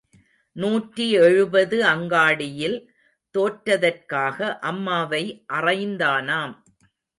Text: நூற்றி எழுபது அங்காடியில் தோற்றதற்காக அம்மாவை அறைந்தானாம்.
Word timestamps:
நூற்றி 0.55 1.05
எழுபது 1.17 1.77
அங்காடியில் 1.85 2.77
தோற்றதற்காக 3.35 4.57
அம்மாவை 4.61 5.23
அறைந்தானாம். 5.53 6.55